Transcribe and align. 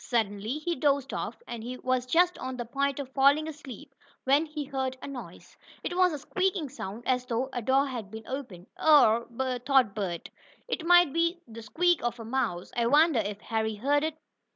Suddenly 0.03 0.57
he 0.57 0.73
dozed 0.73 1.13
off, 1.13 1.39
and 1.47 1.63
he 1.63 1.77
was 1.77 2.07
just 2.07 2.35
on 2.39 2.57
the 2.57 2.65
point 2.65 2.99
of 2.99 3.13
falling 3.13 3.47
asleep, 3.47 3.93
when 4.23 4.47
he 4.47 4.63
heard 4.63 4.97
a 4.99 5.07
noise. 5.07 5.55
It 5.83 5.95
was 5.95 6.11
a 6.11 6.17
squeaking 6.17 6.69
sound, 6.69 7.03
as 7.07 7.23
though 7.27 7.49
a 7.53 7.61
door 7.61 7.85
had 7.85 8.09
been 8.09 8.25
opened. 8.25 8.65
"Or," 8.83 9.27
thought 9.63 9.93
Bert, 9.93 10.31
"it 10.67 10.83
might 10.87 11.13
be 11.13 11.39
the 11.47 11.61
squeak 11.61 12.01
of 12.01 12.19
a 12.19 12.25
mouse. 12.25 12.71
I 12.75 12.87
wonder 12.87 13.19
if 13.19 13.41
Harry 13.41 13.75
heard 13.75 14.03
it?" 14.03 14.17